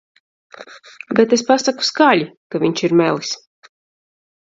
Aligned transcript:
Bet 1.19 1.35
es 1.37 1.43
pasaku 1.49 1.85
skaļi, 1.89 2.25
ka 2.55 2.61
viņš 2.65 2.85
ir 2.89 2.97
melis. 3.03 3.35